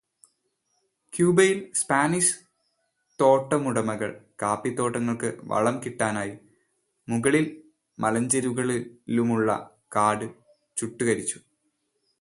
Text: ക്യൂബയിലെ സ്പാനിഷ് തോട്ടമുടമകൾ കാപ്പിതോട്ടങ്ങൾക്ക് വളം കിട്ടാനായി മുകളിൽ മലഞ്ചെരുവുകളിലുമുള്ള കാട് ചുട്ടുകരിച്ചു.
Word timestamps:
ക്യൂബയിലെ 1.13 1.73
സ്പാനിഷ് 1.73 2.37
തോട്ടമുടമകൾ 3.19 4.11
കാപ്പിതോട്ടങ്ങൾക്ക് 4.41 5.29
വളം 5.43 5.81
കിട്ടാനായി 5.83 6.33
മുകളിൽ 7.09 7.45
മലഞ്ചെരുവുകളിലുമുള്ള 7.99 9.49
കാട് 9.95 10.27
ചുട്ടുകരിച്ചു. 10.77 11.39